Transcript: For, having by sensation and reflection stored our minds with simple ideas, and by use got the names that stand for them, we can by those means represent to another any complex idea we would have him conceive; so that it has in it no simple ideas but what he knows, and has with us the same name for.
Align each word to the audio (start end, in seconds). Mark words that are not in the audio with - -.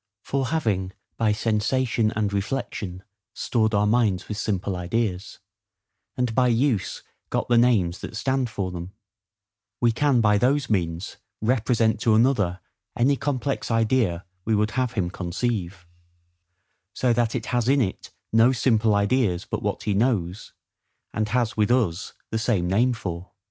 For, 0.23 0.47
having 0.47 0.93
by 1.15 1.31
sensation 1.31 2.11
and 2.15 2.33
reflection 2.33 3.03
stored 3.35 3.75
our 3.75 3.85
minds 3.85 4.27
with 4.27 4.37
simple 4.37 4.75
ideas, 4.75 5.37
and 6.17 6.33
by 6.33 6.47
use 6.47 7.03
got 7.29 7.49
the 7.49 7.57
names 7.59 7.99
that 7.99 8.15
stand 8.15 8.49
for 8.49 8.71
them, 8.71 8.93
we 9.79 9.91
can 9.91 10.19
by 10.19 10.39
those 10.39 10.71
means 10.71 11.17
represent 11.39 11.99
to 11.99 12.15
another 12.15 12.61
any 12.97 13.15
complex 13.15 13.69
idea 13.69 14.25
we 14.43 14.55
would 14.55 14.71
have 14.71 14.93
him 14.93 15.11
conceive; 15.11 15.85
so 16.93 17.13
that 17.13 17.35
it 17.35 17.45
has 17.53 17.69
in 17.69 17.79
it 17.79 18.11
no 18.33 18.51
simple 18.51 18.95
ideas 18.95 19.45
but 19.45 19.61
what 19.61 19.83
he 19.83 19.93
knows, 19.93 20.51
and 21.13 21.29
has 21.29 21.55
with 21.55 21.69
us 21.69 22.13
the 22.31 22.39
same 22.39 22.67
name 22.67 22.91
for. 22.93 23.33